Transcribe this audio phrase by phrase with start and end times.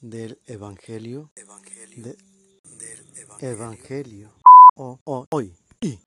[0.00, 1.30] del Evangelio,
[1.96, 2.16] de-
[2.78, 2.98] del
[3.40, 4.30] Evangelio
[4.76, 5.54] o, o- hoy.
[5.80, 5.98] Y.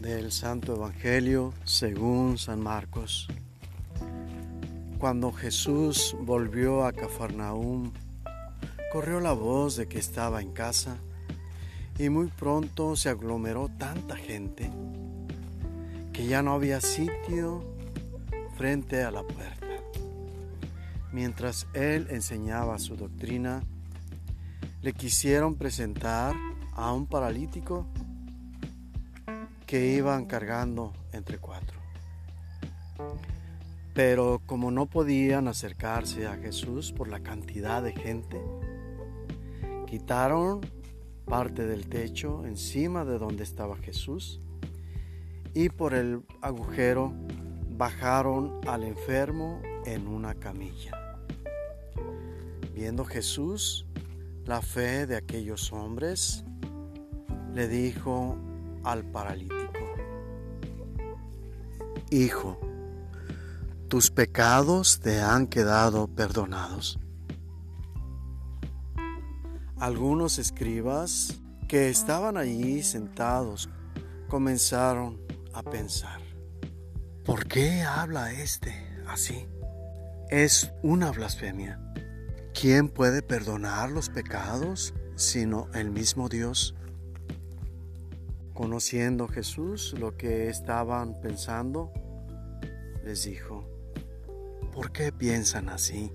[0.00, 3.28] Del Santo Evangelio según San Marcos.
[4.98, 7.92] Cuando Jesús volvió a Cafarnaúm,
[8.92, 10.98] corrió la voz de que estaba en casa
[11.98, 14.70] y muy pronto se aglomeró tanta gente
[16.12, 17.64] que ya no había sitio
[18.56, 19.66] frente a la puerta.
[21.12, 23.62] Mientras él enseñaba su doctrina,
[24.82, 26.34] le quisieron presentar
[26.74, 27.86] a un paralítico
[29.66, 31.80] que iban cargando entre cuatro.
[33.94, 38.40] Pero como no podían acercarse a Jesús por la cantidad de gente,
[39.86, 40.60] quitaron
[41.26, 44.40] parte del techo encima de donde estaba Jesús
[45.52, 47.12] y por el agujero
[47.76, 50.92] bajaron al enfermo en una camilla.
[52.74, 53.86] Viendo Jesús
[54.44, 56.44] la fe de aquellos hombres,
[57.54, 58.36] le dijo
[58.84, 59.56] al paralítico,
[62.10, 62.60] Hijo,
[63.88, 67.00] tus pecados te han quedado perdonados.
[69.78, 71.38] Algunos escribas
[71.68, 73.68] que estaban allí sentados
[74.28, 75.20] comenzaron
[75.52, 76.20] a pensar,
[77.24, 78.74] ¿por qué habla este
[79.06, 79.46] así?
[80.30, 81.80] Es una blasfemia.
[82.58, 86.74] ¿Quién puede perdonar los pecados sino el mismo Dios?
[88.54, 91.92] Conociendo Jesús lo que estaban pensando,
[93.04, 93.68] les dijo,
[94.72, 96.10] ¿por qué piensan así?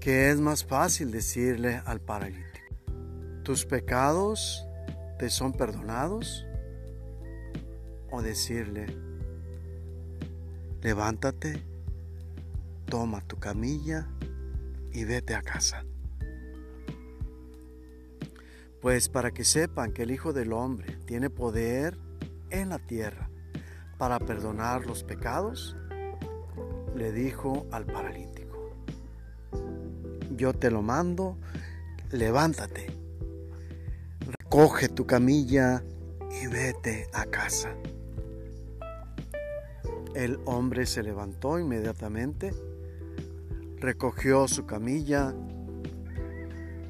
[0.00, 2.47] Que es más fácil decirle al paralítico,
[3.48, 4.66] ¿tus pecados
[5.18, 6.46] te son perdonados?
[8.10, 8.84] O decirle,
[10.82, 11.64] levántate,
[12.84, 14.06] toma tu camilla
[14.92, 15.86] y vete a casa.
[18.82, 21.96] Pues para que sepan que el Hijo del Hombre tiene poder
[22.50, 23.30] en la tierra
[23.96, 25.74] para perdonar los pecados,
[26.94, 28.74] le dijo al paralítico,
[30.36, 31.38] yo te lo mando,
[32.10, 32.97] levántate,
[34.50, 35.84] recoge tu camilla
[36.30, 37.76] y vete a casa.
[40.14, 42.54] El hombre se levantó inmediatamente,
[43.76, 45.34] recogió su camilla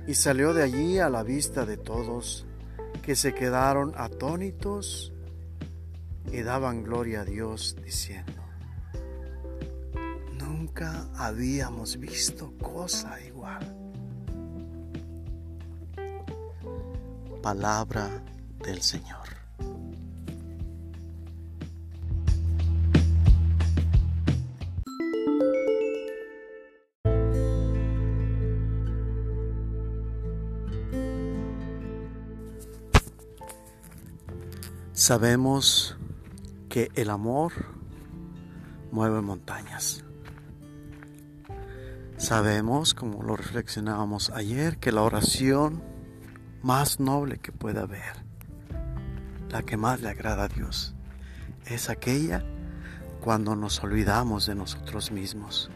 [0.07, 2.47] y salió de allí a la vista de todos,
[3.03, 5.13] que se quedaron atónitos
[6.31, 8.41] y daban gloria a Dios diciendo,
[10.39, 13.78] nunca habíamos visto cosa igual.
[17.43, 18.23] Palabra
[18.65, 19.19] del Señor.
[34.93, 35.97] Sabemos
[36.69, 37.53] que el amor
[38.91, 40.05] mueve montañas.
[42.17, 45.83] Sabemos, como lo reflexionábamos ayer, que la oración
[46.63, 48.25] más noble que pueda haber,
[49.51, 50.95] la que más le agrada a Dios,
[51.67, 52.45] es aquella
[53.21, 55.71] cuando nos olvidamos de nosotros mismos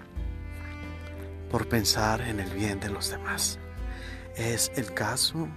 [1.50, 3.58] por pensar en el bien de los demás.
[4.36, 5.48] Es el caso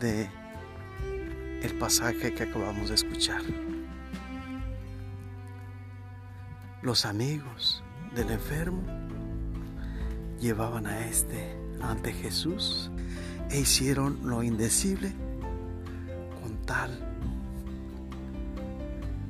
[0.00, 0.30] de
[1.62, 3.42] el pasaje que acabamos de escuchar.
[6.80, 8.82] Los amigos del enfermo
[10.40, 12.90] llevaban a este ante Jesús
[13.52, 15.12] e hicieron lo indecible
[16.42, 16.90] con tal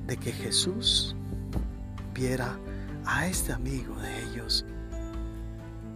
[0.07, 1.17] de que Jesús
[2.15, 2.57] viera
[3.05, 4.65] a este amigo de ellos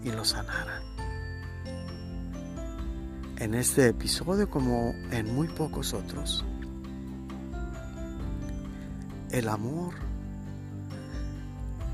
[0.02, 0.82] y lo sanara.
[3.38, 6.44] En este episodio como en muy pocos otros,
[9.30, 9.94] el amor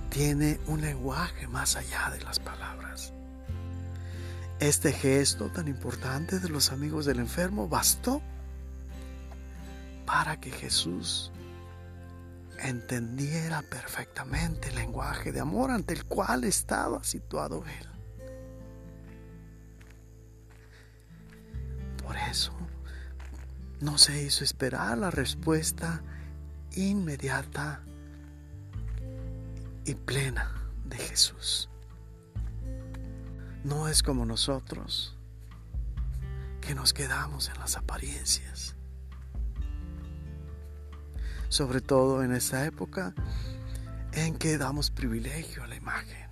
[0.09, 2.72] tiene un lenguaje más allá de las palabras.
[4.63, 8.23] Este gesto tan importante de los amigos del enfermo bastó
[10.07, 11.33] para que Jesús
[12.61, 17.89] entendiera perfectamente el lenguaje de amor ante el cual estaba situado él.
[22.01, 22.53] Por eso
[23.81, 26.05] no se hizo esperar la respuesta
[26.77, 27.83] inmediata
[29.85, 30.55] y plena
[30.85, 31.69] de Jesús.
[33.65, 35.17] No es como nosotros,
[36.61, 38.75] que nos quedamos en las apariencias.
[41.49, 43.15] Sobre todo en esta época
[44.13, 46.29] en que damos privilegio a la imagen.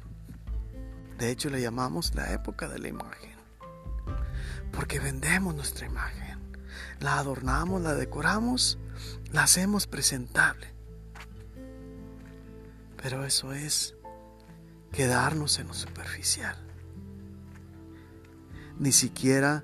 [1.19, 3.37] De hecho, le llamamos la época de la imagen.
[4.73, 6.39] Porque vendemos nuestra imagen.
[6.99, 8.79] La adornamos, la decoramos,
[9.31, 10.75] la hacemos presentable.
[13.01, 13.95] Pero eso es
[14.91, 16.70] quedarnos en lo superficial.
[18.81, 19.63] Ni siquiera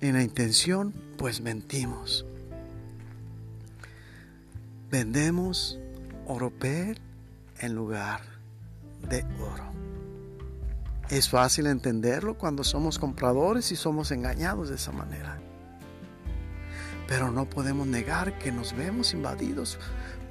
[0.00, 2.26] en la intención, pues mentimos.
[4.90, 5.78] Vendemos
[6.26, 6.98] oropel
[7.60, 8.22] en lugar
[9.08, 9.70] de oro.
[11.10, 15.38] Es fácil entenderlo cuando somos compradores y somos engañados de esa manera.
[17.06, 19.78] Pero no podemos negar que nos vemos invadidos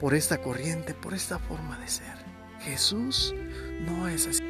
[0.01, 2.18] por esta corriente, por esta forma de ser.
[2.60, 3.33] Jesús
[3.88, 4.44] no es así.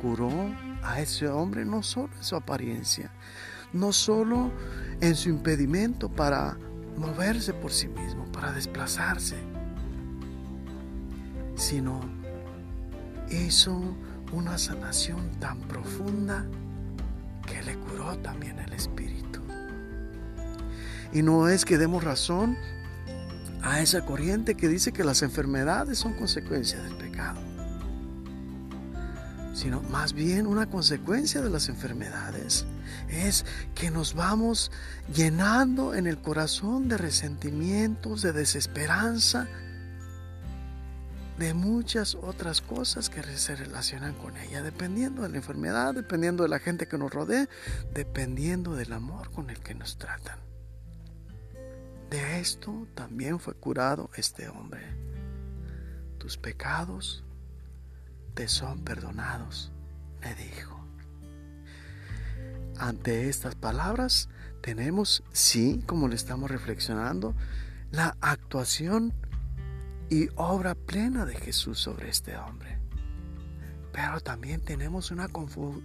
[0.00, 0.30] Curó
[0.86, 3.10] a ese hombre no solo en su apariencia,
[3.72, 4.52] no solo
[5.00, 6.56] en su impedimento para
[6.96, 9.36] moverse por sí mismo, para desplazarse,
[11.56, 12.00] sino
[13.30, 13.96] hizo
[14.32, 16.46] una sanación tan profunda
[17.46, 19.40] que le curó también el espíritu.
[21.12, 22.56] Y no es que demos razón
[23.62, 27.40] a esa corriente que dice que las enfermedades son consecuencia del pecado,
[29.56, 32.66] sino más bien una consecuencia de las enfermedades
[33.08, 34.70] es que nos vamos
[35.14, 39.48] llenando en el corazón de resentimientos, de desesperanza,
[41.38, 46.50] de muchas otras cosas que se relacionan con ella, dependiendo de la enfermedad, dependiendo de
[46.50, 47.48] la gente que nos rodea,
[47.94, 50.38] dependiendo del amor con el que nos tratan.
[52.10, 54.82] De esto también fue curado este hombre.
[56.18, 57.25] Tus pecados
[58.36, 59.72] te son perdonados,
[60.22, 60.78] le dijo.
[62.78, 64.28] Ante estas palabras
[64.60, 67.34] tenemos, sí, como le estamos reflexionando,
[67.90, 69.14] la actuación
[70.10, 72.78] y obra plena de Jesús sobre este hombre.
[73.90, 75.28] Pero también tenemos una,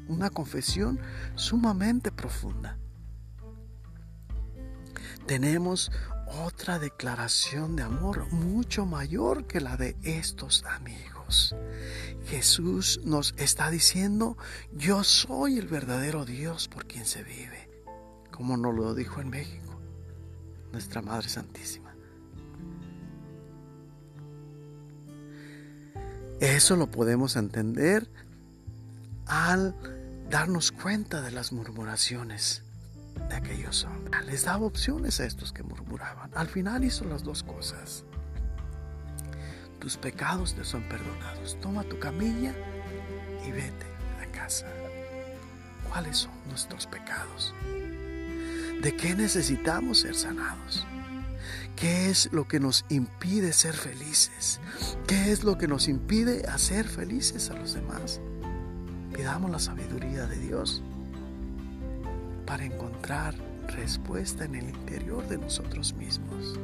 [0.09, 1.00] una confesión
[1.36, 2.77] sumamente profunda
[5.25, 5.92] tenemos
[6.45, 11.20] otra declaración de amor mucho mayor que la de estos amigos.
[12.25, 14.38] Jesús nos está diciendo,
[14.74, 17.69] yo soy el verdadero Dios por quien se vive,
[18.31, 19.80] como nos lo dijo en México,
[20.72, 21.95] nuestra Madre Santísima.
[26.39, 28.10] Eso lo podemos entender
[29.28, 29.75] al
[30.30, 32.63] darnos cuenta de las murmuraciones
[33.30, 34.25] de aquellos hombres.
[34.25, 36.31] Les daba opciones a estos que murmuraban.
[36.33, 38.06] Al final hizo las dos cosas.
[39.81, 41.57] Tus pecados te son perdonados.
[41.60, 42.54] Toma tu camilla
[43.45, 43.86] y vete
[44.22, 44.68] a casa.
[45.89, 47.56] ¿Cuáles son nuestros pecados?
[48.83, 50.86] ¿De qué necesitamos ser sanados?
[51.75, 54.60] ¿Qué es lo que nos impide ser felices?
[55.07, 58.22] ¿Qué es lo que nos impide hacer felices a los demás?
[59.16, 60.83] Pidamos la sabiduría de Dios
[62.45, 63.33] para encontrar
[63.75, 66.60] respuesta en el interior de nosotros mismos.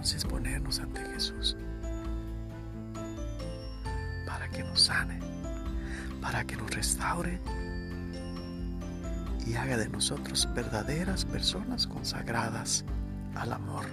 [0.00, 1.58] Entonces ponernos ante Jesús
[4.26, 5.20] para que nos sane,
[6.22, 7.38] para que nos restaure
[9.46, 12.86] y haga de nosotros verdaderas personas consagradas
[13.34, 13.84] al amor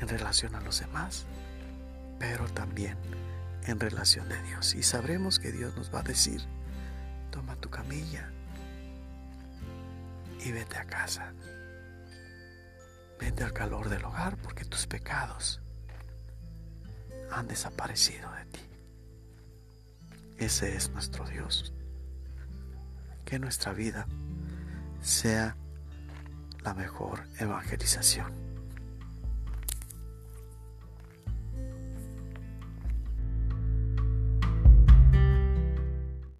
[0.00, 1.26] en relación a los demás,
[2.18, 2.96] pero también
[3.68, 4.74] en relación de Dios.
[4.74, 6.42] Y sabremos que Dios nos va a decir,
[7.30, 8.28] toma tu camilla
[10.44, 11.32] y vete a casa.
[13.20, 15.60] Vete al calor del hogar porque tus pecados
[17.30, 18.60] han desaparecido de ti.
[20.38, 21.74] Ese es nuestro Dios.
[23.24, 24.06] Que nuestra vida
[25.02, 25.56] sea
[26.62, 28.49] la mejor evangelización.